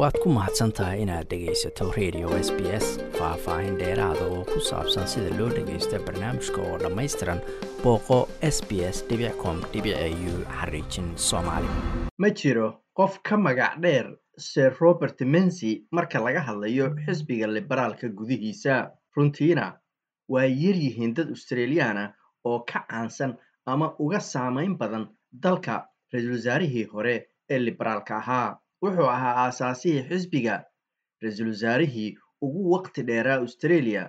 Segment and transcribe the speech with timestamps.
[0.00, 2.86] waad ku mahadsan tahay inaad dhegaysato radio s b s
[3.18, 7.40] faah-faahin dheeraada oo ku saabsan sida loo dhagaysto barnaamijka oo dhammaystiran
[7.82, 8.18] booqo
[8.54, 8.98] s b s
[9.42, 9.56] com
[10.30, 11.68] u xariijin soomaali.
[12.22, 12.68] Ma jiro
[12.98, 14.06] qof ka magac dheer
[14.38, 18.90] sir robert mensy marka laga hadlayo xisbiga liberaalka gudihiisa.
[19.16, 19.66] Runtiina
[20.32, 22.04] waa yaryihiin dad australiyaana
[22.44, 23.32] oo ka caansan
[23.66, 25.04] ama uga saamayn badan
[25.44, 25.74] dalka
[26.12, 27.16] ra'iisul wasaarihii hore
[27.50, 30.54] ee liberaalka ahaa wuxuu ahaa aasaasihii xisbiga
[31.22, 32.10] ra'iisul wasaarihii
[32.46, 34.02] ugu waqti dheeraa australia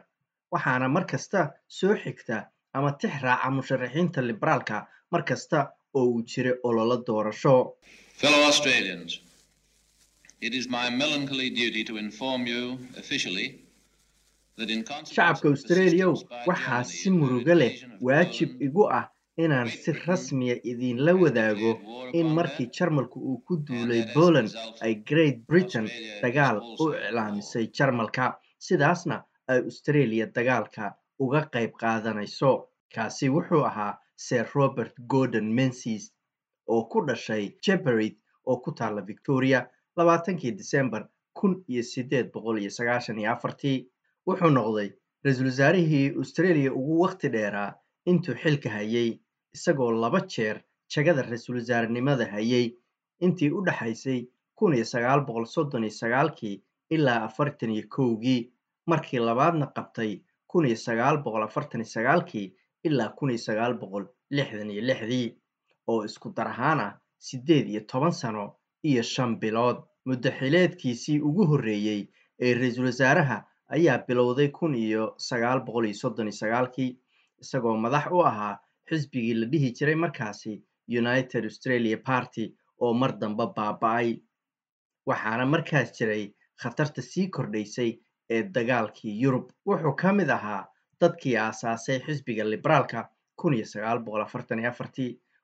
[0.53, 1.41] waxaana mar kasta
[1.79, 2.38] soo xigta
[2.77, 4.77] ama tix raaca musharaxiinta liberaalka
[5.12, 5.59] mar kasta
[5.99, 7.55] oo uu jiray ololo doorasho.
[8.21, 9.12] Fellow Australians,
[10.48, 12.62] it is my melancholy duty to inform you
[13.01, 13.48] officially
[14.57, 17.73] that in consequence shacabka by waxaa si murugo leh
[18.07, 19.05] waajib igu ah
[19.38, 21.71] inaan si rasmiya idinla wadaago
[22.13, 24.49] in markii jarmalku uu ku duulay poland
[24.82, 25.88] ay great britain
[26.21, 28.38] dagaal u iclaamisay jarmalka.
[28.60, 32.68] Sidaasna ay australia dagaalka uga qayb qaadanayso.
[32.96, 36.12] Kaasi wuxuu ahaa sir robert gordon mensis
[36.68, 42.70] oo ku dhashay jeberit oo ku taalla victoria labaatankii december kun iyo sideed boqol iyo
[42.70, 43.88] sagaashan iyo afartii.
[44.27, 44.90] Wuxuu noqday
[45.23, 47.71] ra'iisul wasaarihii australia ugu waqti dheeraa
[48.10, 49.20] intuu xilka hayay
[49.55, 50.57] isagoo laba jeer
[50.94, 52.66] jagada ra'iisul wasaarenimada hayay
[53.26, 54.20] intii u dhaxaysay
[54.55, 56.62] kun iyo sagaal boqol soddon iyo sagaalkii
[56.96, 58.41] ilaa afartan iyo kowgii
[58.90, 60.12] markii labaadna qabtay
[60.48, 62.48] kun iyo sagaal boqol afartan iyo sagaalkii
[62.88, 65.28] ilaa kun iyo sagaal boqol lixdan iyo lixdii
[65.88, 66.94] oo isku dar ahaan ah
[67.28, 68.46] siddeed iyo toban sano
[68.84, 69.78] iyo shan bilood.
[70.06, 72.02] Muddo xileedkiisii ugu horreeyey
[72.40, 73.38] ee ra'iisul wasaaraha
[73.75, 76.97] ayaa bilowday kun iyo sagaal boqol iyo soddon iyo sagaalkii
[77.41, 80.53] isagoo madax u ahaa xisbigii la dhihi jiray markaasi
[81.01, 82.45] united australia party
[82.81, 84.09] oo mar dambe baaba-ay.
[85.07, 86.23] Waxaana markaas jiray
[86.61, 87.91] khatarta sii kordhaysay
[88.29, 89.49] ee dagaalkii yurub.
[89.67, 90.67] Wuxuu ka mid ahaa
[91.01, 93.09] dadkii aasaasay xisbiga liberaalka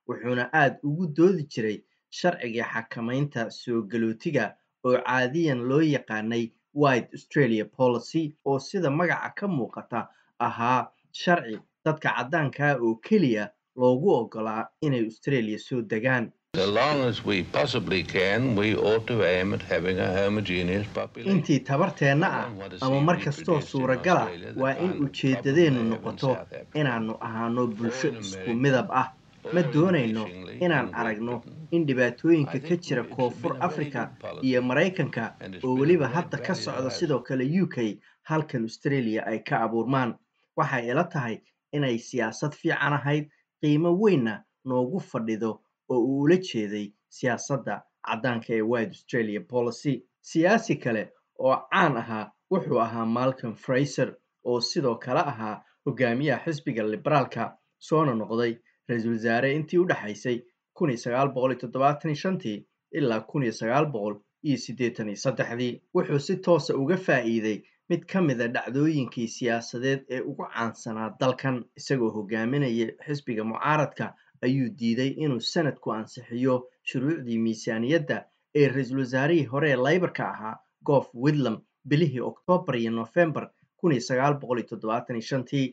[0.08, 1.78] wuxuuna aad ugu doodi jiray
[2.10, 4.46] sharcigii xakamaynta soo galootiga
[4.86, 6.44] oo caadiyan loo yaqaanay
[6.74, 10.08] white australia policy oo sida magaca ka muuqata
[10.40, 13.46] ahaa sharci dadka caddaankaa oo keliya
[13.82, 16.32] loogu oggolaa inay australia soo degaan.
[21.34, 22.48] Intii tabarteenna ah
[22.82, 24.28] ama mar kastoo suuragala
[24.62, 26.32] waa in ujeeddadeennu noqoto
[26.76, 29.08] inaannu ahaano bulsho isku midab ah.
[29.54, 30.24] ma doonayno
[30.66, 31.36] inaan aragno
[31.72, 34.02] in dhibaatooyinka ka jira koonfur africa
[34.42, 35.24] iyo maraykanka
[35.64, 40.16] oo weliba hadda ka socda sidoo kale u k halkan australia ay ka abuurmaan.
[40.58, 41.38] Waxay ila tahay
[41.78, 43.26] inay siyaasad fiican ahayd
[43.62, 44.34] qiimo weynna
[44.66, 45.52] noogu fadhido
[45.90, 47.76] oo uu ula jeeday siyaasadda
[48.08, 49.94] caddaanka ee white australia policy.
[50.22, 51.04] Siyaasi kale
[51.40, 54.10] oo caan ahaa wuxuu ahaa malcolm fraiser
[54.44, 55.56] oo sidoo kale ahaa
[55.86, 57.44] hogaamiyaha xisbiga liberaalka
[57.88, 58.54] soona noqday
[58.90, 60.38] ra'iisul wasaare intii u dhexaysay
[62.92, 63.44] ilaa kun
[65.96, 67.58] wuxuu si toosa uga faa'iiday
[67.90, 74.14] mid ka mida dhacdooyinkii siyaasadeed ee ugu caansanaa dalkan isagoo hogaaminaya xisbiga mucaaradka
[74.46, 76.56] ayuu diiday inuu sanadku ansixiyo
[76.90, 78.18] shuruucdii miisaaniyadda
[78.60, 80.56] ee ra'iisul wasaarihii hore ee laybarka ahaa
[80.90, 81.58] goof widlam
[81.90, 83.46] bilihii oktoobar iyo nofembar
[85.30, 85.68] shantii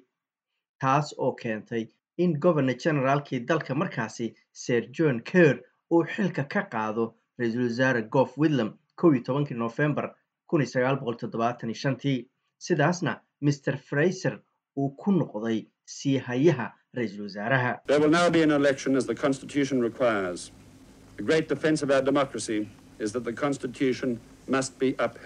[0.80, 1.86] taas oo keentay
[2.18, 8.38] in governor generaalkii dalka markaasi sir john ker uu xilka ka qaado ra'iisul wasaare goof
[8.38, 10.14] widlam kow tobankii nofembar
[11.74, 12.28] shantii
[12.58, 14.38] sidaasna mr fraiser
[14.76, 17.80] uu ku noqday sii hayaha ra'iisul wasaaraha.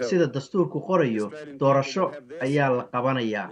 [0.08, 1.30] Sida dastuurku qorayo
[1.60, 3.50] doorasho ayaa la qabanayaa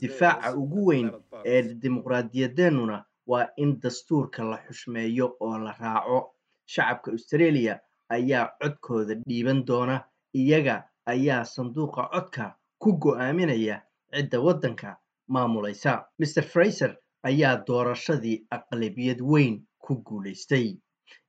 [0.00, 1.10] difaaca ugu weyn
[1.44, 6.34] ee dimuqraadiyadeennuna waa in dastuurka la xushmeeyo oo la raaco.
[6.66, 10.04] Shacabka australia ayaa codkooda dhiiban doona
[10.34, 10.84] iyaga
[11.14, 12.44] ayaa sanduuqa codka
[12.82, 13.76] ku go'aaminaya
[14.14, 14.90] cidda waddanka
[15.34, 16.92] maamulaysa mr fraiser
[17.28, 20.66] ayaa doorashadii aqlabiyad weyn ku guulaystay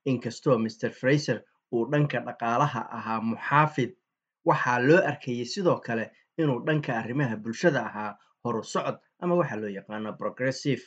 [0.05, 1.37] inkastoo mr fraiser
[1.73, 3.91] uu dhanka dhaqaalaha ahaa muxaafid
[4.49, 6.05] waxaa loo arkayay sidoo kale
[6.41, 8.11] inuu dhanka arrimaha bulshada ahaa
[8.43, 10.83] horu socod ama waxaa loo yaqaano progressive.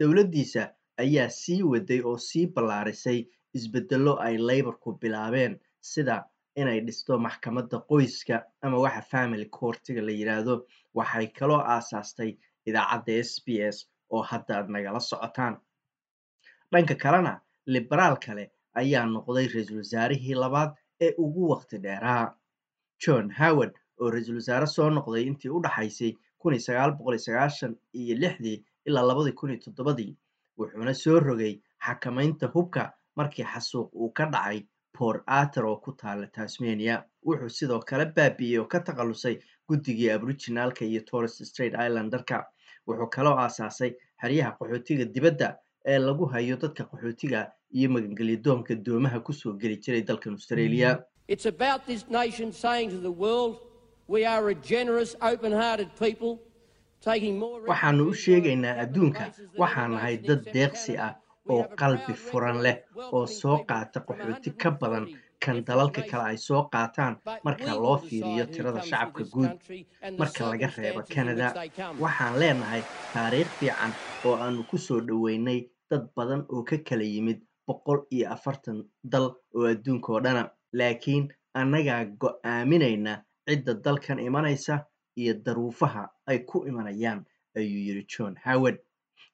[0.00, 0.62] Dowladdiisa
[1.02, 3.20] ayaa sii waday oo sii ballaarisay
[3.56, 6.16] isbeddello ay laybarku bilaabeen sida
[6.60, 10.54] inay dhisto maxkamadda qoyska ama waxa family courtiga la yidhaahdo
[10.98, 12.30] waxay kaloo aasaastay
[12.68, 13.76] idaacadda s b s
[14.10, 15.54] oo hadda aad nagala socotaan.
[16.72, 18.44] Dhanka kalena liberaal kale
[18.80, 20.70] ayaa noqday ra'iisul wasaarihii labaad
[21.00, 22.24] ee ugu waqti dheeraa.
[23.02, 26.12] John howard oo ra'iisul wasaare soo noqday intii u dhaxaysay
[27.92, 28.14] iyo
[28.86, 30.16] ilaa labadii
[30.58, 31.54] wuxuuna soo rogay
[31.86, 34.58] xakamaynta hubka markii xasuuq uu ka dhacay
[34.98, 36.96] port arter oo ku taala tasmania
[37.26, 39.36] wuxuu sidoo kale baabi'iyey oo ka takhalusay
[39.68, 42.36] guddigii aboriginaalka iyo torres straight islandarka
[42.88, 43.92] wuxuu kaloo aasaasay
[44.22, 45.48] xeryaha qaxootiga dibadda
[45.92, 47.40] ee lagu hayo dadka qaxootiga
[47.78, 50.90] iyo magangelyadoonka doomaha ku soo geli jiray dalkan australia.
[57.68, 59.24] Waxaanu u sheegaynaa adduunka.
[59.58, 61.14] waxaan nahay dad deeqsi ah
[61.52, 62.76] oo qalbi furan leh
[63.16, 67.14] oo soo qaata qaxooti ka badan 140 kan dalalka kale ay soo qaataan.
[67.46, 69.52] marka loo fiiriyo tirada shacabka guud
[70.18, 71.46] marka laga reebo canada
[72.02, 73.92] waxaan leenahay taariikh fiican
[74.26, 75.60] oo aanu ku soo dhoweynay
[75.90, 78.78] dad badan oo ka kala yimid boqol iyo afartan
[79.12, 80.42] dal oo adduunka oo dhana.
[80.78, 81.24] Laakiin
[81.60, 83.12] annagaa go'aaminayna
[83.46, 84.74] cidda dalkan imanaysa
[85.20, 87.20] iyo daruufaha ay ku imanayaan
[87.56, 88.78] ayuu yidhi john howard.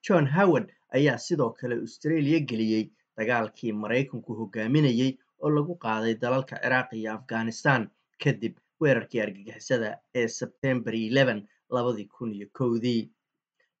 [0.05, 2.83] John howard ayaa sidoo kale australia geliyey
[3.17, 5.11] dagaalkii maraykanku hogaaminayey
[5.43, 7.81] oo lagu qaaday dalalka ciraaq iyo afghanistan
[8.23, 9.89] kadib weerarkii argagixisada
[10.19, 11.43] ee sebtembar 11
[11.75, 13.01] labadii kun iyo kowdii.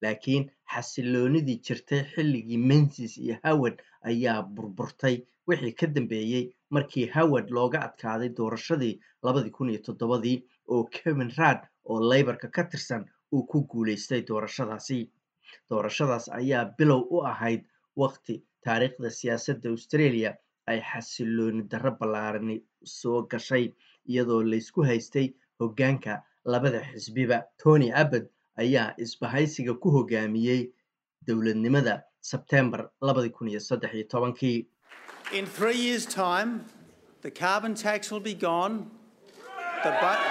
[0.01, 3.77] Laakiin xasiloonidii jirtay xilligii mensis iyo howard
[4.09, 5.15] ayaa burburtay
[5.47, 8.99] wixii ka dambeeyey markii howard looga adkaaday doorashadii
[9.85, 10.37] toddobadii
[10.73, 14.99] oo kevin raad oo laybarka ka tirsan uu ku guulaystay doorashadaasi
[15.69, 17.61] doorashadaas ayaa bilow u ahayd
[18.03, 18.35] waqti
[18.65, 20.31] taariikhda siyaasadda australia
[20.67, 23.65] ay xasilooni darro ballaarani soo gashay
[24.09, 25.27] iyadoo laysku haystay
[25.59, 26.21] hoggaanka
[26.53, 28.25] labada xisbiba tony abbott
[28.63, 30.61] ayaa isbahaysiga ku hogaamiyey
[31.27, 31.95] dowladnimada
[32.31, 34.57] sebtembar labadii kun iyo saddex iyo tobankii
[35.33, 36.49] In three years' time,
[37.21, 38.75] the carbon tax will be gone.
[39.83, 40.21] The bu-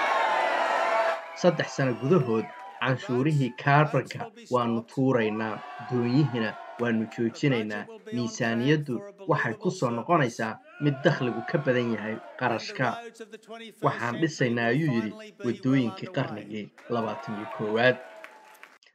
[1.42, 2.46] saddex sano gudahood
[2.84, 5.54] canshuurihii kaarbanka waanu tuuraynaa
[5.90, 6.50] doonyihina
[6.80, 8.94] waanu joojinaynaa miisaaniyaddu
[9.30, 10.52] waxay ku soo noqonaysaa
[10.84, 12.86] mid dakhligu ka badan yahay qarashka.
[13.02, 15.12] Roads of the 21st waxaan dhisaynaa ayuu yidhi
[15.46, 16.64] waddooyinkii qarnigii
[16.94, 17.96] labaatan iyo koowaad.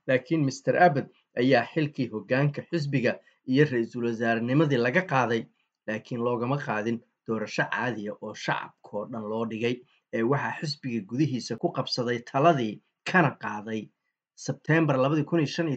[0.07, 1.07] Laakiin master abbott
[1.42, 3.13] ayaa xilkii hoggaanka xisbiga
[3.47, 5.42] iyo ra'iisul wasaarenimadii laga qaaday
[5.88, 9.75] laakiin loogama qaadin doorasho caadiya oo shacabkoo dhan loo dhigay
[10.13, 12.74] ee waxaa xisbiga gudihiisa ku qabsaday taladii
[13.05, 13.89] kana qaaday
[14.35, 14.97] sebtembar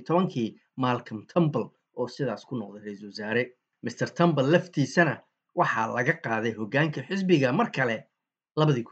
[0.09, 3.43] tobankii malcolm tumble oo sidaas ku noqday ra'iisul wasaare.
[3.83, 5.21] Master tumble laftiisana
[5.55, 7.97] waxaa laga qaaday hoggaanka xisbiga mar kale
[8.57, 8.85] labadii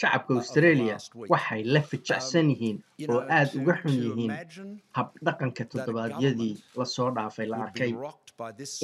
[0.00, 0.96] shacabka australia
[1.28, 7.10] waxay la fijacsan yihiin you oo aad uga xun yihiin imagine habdhaqanka toddobaadyadii la soo
[7.16, 7.92] dhaafay la arkay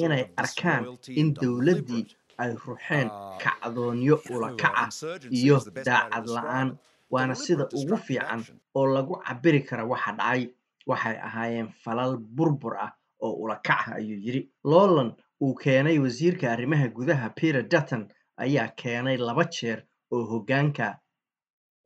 [0.05, 0.83] inay arkaan
[1.21, 2.05] in dowladdii
[2.37, 6.69] ay ruxeen uh, kacdoonyo you know, ula kaca insurgency iyo daacad la'aan
[7.11, 8.41] waana sida ugu fiican
[8.75, 10.43] oo lagu cabiri kara waxa dhacay
[10.87, 12.91] waxay ahaayeen falal burbur ah
[13.21, 14.41] oo ula kac ah ayuu yidhi.
[14.63, 15.13] Lowland
[15.43, 18.03] uu keenay wasiirka arrimaha gudaha peter dutton
[18.37, 19.79] ayaa keenay laba jeer
[20.11, 20.87] oo hoggaanka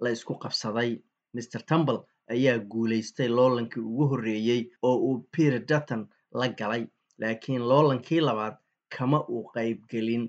[0.02, 0.92] la isku qabsaday.
[1.36, 2.00] Mr tumble
[2.34, 6.08] ayaa guulaystay loolankii ugu horreeyey oo uu peter dutton
[6.40, 6.84] la galay
[7.22, 8.56] laakiin loolankii labaad
[8.98, 10.24] kama uu qaybgelin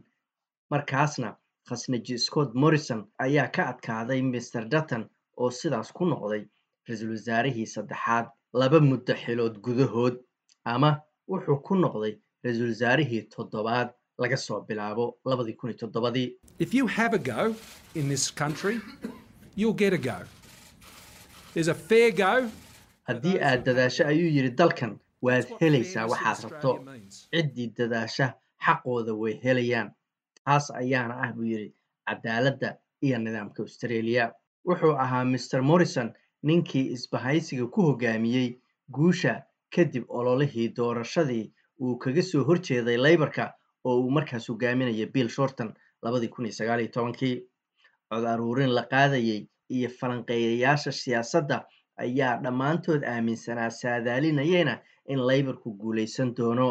[0.71, 1.29] markaasna
[1.69, 5.05] khasnaji scott morrison ayaa ka adkaaday mr dutton
[5.37, 6.43] oo sidaas ku noqday
[6.89, 8.27] ra'iisul wasaarihii saddexaad
[8.61, 10.15] laba muddo xilood gudahood
[10.65, 10.91] ama
[11.31, 16.87] wuxuu ku noqday ra'iisul wasaarihii toddobaad laga soo bilaabo labadii kun iyo toddobadii If you
[16.87, 17.55] have a go
[17.95, 18.81] in this country,
[19.57, 20.19] you'll get a go.
[21.55, 22.49] There's a fair go.
[23.09, 24.93] haddii aad dadaasho ayuu yidhi dalkan
[25.27, 26.73] waad helaysaa waxaad rabto
[27.33, 28.27] ciddii dadaasha
[28.67, 29.91] xaqooda way helayaan
[30.47, 31.69] taas ayaana ah buu yidhi
[32.09, 32.69] cadaaladda
[33.07, 34.25] iyo nidaamka australia
[34.69, 36.09] wuxuu ahaa mr morrison
[36.43, 38.49] ninkii isbahaysiga ku hogaamiyey
[38.97, 39.35] guusha
[39.77, 41.45] kadib ololihii doorashadii
[41.83, 43.45] uu kaga soo horjeeday laybarka
[43.87, 45.71] oo uu markaas hogaaminaya bill shorton
[46.03, 47.37] labadii kun iyo sagaal tobankii.
[48.11, 49.41] Cod aruurin la qaadayey
[49.77, 51.57] iyo falanqeeyayaasha siyaasadda
[52.05, 54.75] ayaa dhammaantood aaminsanaa saadaalinayena
[55.13, 56.69] in laybarku guulaysan doono.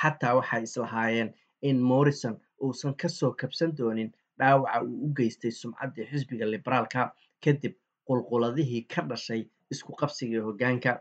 [0.00, 6.06] Xataa waxay islahaayeen in morrison uusan ka soo kabsan doonin dhaawaca uu u geystay sumcaddii
[6.10, 7.12] xisbiga liberaalka
[7.44, 7.74] kadib
[8.06, 11.00] qulquladihii ka dhashay isku qabsiga hoggaanka.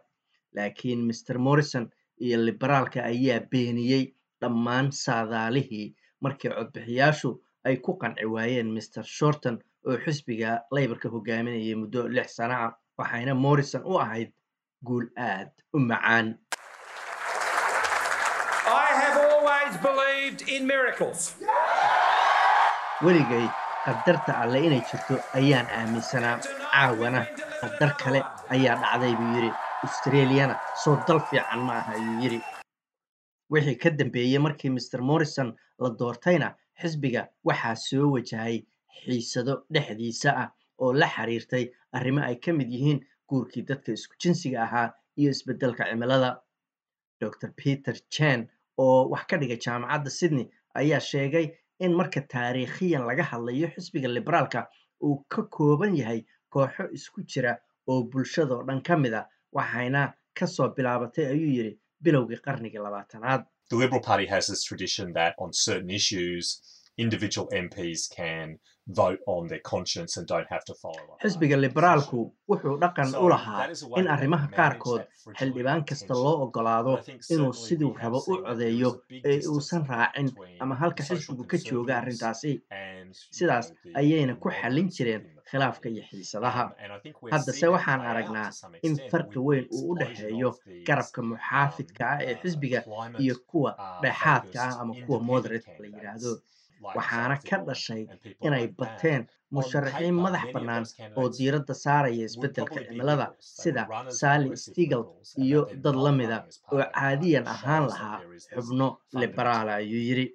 [0.55, 5.87] Laakiin mr morrison iyo liberaalka ayaa beeniyey dhammaan saadaalihii
[6.23, 7.29] markii codbixiyaashu
[7.67, 9.55] ay ku qanci waayeen mr shorton
[9.87, 14.31] oo xisbiga laybarka hogaaminayay muddo lix sana ah waxayna morrison u ahayd
[14.87, 16.27] guul aad u macaan.
[23.05, 23.45] Weligay
[23.85, 26.37] qadarta alle inay jirto ayaan aaminsanaa
[26.73, 27.21] caawana
[27.61, 28.19] qadar kale
[28.55, 29.51] ayaa dhacday buu yidhi.
[29.85, 32.39] Australiyana soo dal fiican ma aha ayuu yidhi
[33.49, 35.49] wixii ka dambeeyey markii master morrison
[35.79, 38.63] la doortayna xisbiga waxaa soo wajahay
[39.03, 40.49] xiisado dhexdiisa ah
[40.79, 41.65] oo la xiriirtay
[41.97, 42.99] arrimo ay ka mid yihiin
[43.29, 46.41] guurkii dadka isku jinsiga ahaa iyo isbeddelka cimilada.
[47.21, 51.47] Dr peter chen oo wax ka dhiga jaamacadda sydney ayaa sheegay
[51.79, 54.67] in marka taariikhiyan laga hadlayo xisbiga liberaalka
[55.03, 56.21] uu ka kooban yahay
[56.53, 61.73] kooxo isku jira oo bulshadoo dhan ka mid a waxayna ka soo bilaabatay ayuu yidhi
[62.03, 66.45] bilowgii qarnigii labaatanaad The Liberal Party has this tradition that on certain issues,
[66.97, 68.57] individual MPs can
[68.99, 71.19] vote on their conscience and don't have to follow up.
[71.23, 73.65] xisbiga liberaalku wuxuu dhaqan u lahaa
[73.99, 75.01] in arrimaha qaarkood
[75.39, 76.93] xildhibaan kasta loo ogolaado
[77.33, 78.91] inuu siduu rabo u codeeyo
[79.31, 82.51] ee uusan raacin ama halka xisbigu ka jooga arrintaasi.
[83.37, 86.63] sidaas ayayna ku xallin jireen khilaafka iyo xiisadaha.
[87.33, 88.49] Haddase waxaan aragnaa
[88.87, 90.49] in farqi weyn uu u dhexeeyo
[90.87, 92.79] garabka muxaafidka ah ee xisbiga
[93.23, 93.71] iyo kuwa
[94.03, 96.31] dhexaadka ah ama kuwa moderate la yidhaahdo
[96.97, 98.03] waxaana ka dhashay
[98.47, 99.21] inay bateen
[99.55, 100.83] musharaxiin madax bannaan
[101.19, 103.83] oo diiradda saaraya isbeddelka cimilada sida
[104.19, 105.03] sally stigel
[105.45, 106.37] iyo dad la mida
[106.73, 108.17] oo caadiyan ahaan lahaa
[108.53, 108.87] xubno
[109.21, 110.25] liberaala ayuu yidhi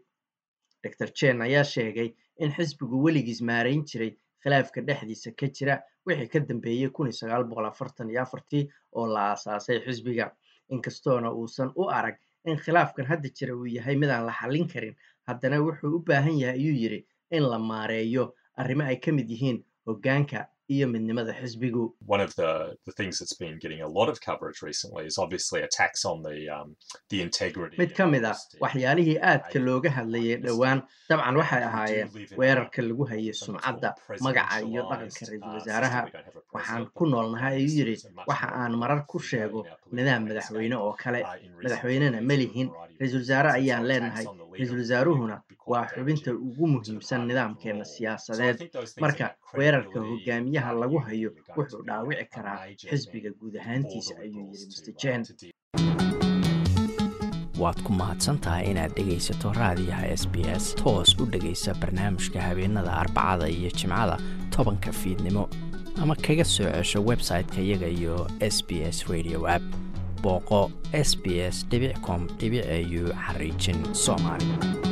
[0.84, 1.08] dr.
[1.18, 2.08] Jen ayaa sheegay
[2.42, 4.12] in xisbigu weligiis maarayn jiray
[4.42, 5.74] khilaafka dhexdiisa ka jira
[6.06, 6.88] wixii ka dambeeyey
[8.92, 10.30] oo la aasaasay xisbiga.
[10.70, 14.94] Inkastoona uusan u arag in khilaafkan hadda jira uu yahay midaan la xallin karin
[15.26, 19.62] haddana wuxuu u baahan yahay ayuu yidhi in la maareeyo arrimo ay ka mid yihiin
[19.86, 22.50] hoggaanka iyo midnimada xisbigu One of the,
[22.88, 26.38] the things that's been getting a lot of coverage recently is obviously attacks on the
[26.56, 26.68] um,
[27.12, 27.76] the integrity.
[27.82, 30.78] mid ka mid a waxyaalihii aadka looga hadlayay dhowaan.
[31.10, 32.08] Dabcan waxay ahaayeen
[32.40, 33.90] weerarka lagu hayay sumcadda
[34.26, 36.02] magaca iyo dhaqanka ra'iisul wasaaraha.
[36.56, 37.96] waxaan ku noolnahay ayuu yidhi
[38.30, 39.60] waxa aan marar ku sheego
[39.96, 41.20] nidaam madaxweyne oo kale.
[41.64, 42.68] madaxweynena ma lihin.
[43.00, 45.36] ra'iisul wasaare ayaan leenahay ra'iisul wasaaruhuna
[45.72, 48.58] waa xubinta ugu muhiimsan nidaamkeena siyaasadeed
[49.04, 49.26] marka
[49.58, 55.22] weerarka hogaamiyaha lagu hayo wuxuu dhaawici karaa xisbiga guud ahaantiisa ayuu yidhi mr jen
[57.62, 63.46] waad ku mahadsantahay inaad dhegaysato raadiyaha s b s toos u dhegaysa barnaamijka habeenada arbacada
[63.48, 64.16] iyo jimcada
[64.56, 65.48] tobanka fiidnimo.
[66.02, 69.62] Ama kaga soo cesho website-ka iyaga iyo s b s radio app
[70.22, 71.66] booqo s b s
[72.06, 74.91] com au xariijin soomaali